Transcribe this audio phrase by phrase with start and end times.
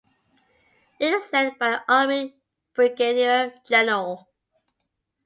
[0.99, 2.35] It is led by an army
[2.73, 4.27] brigadier general.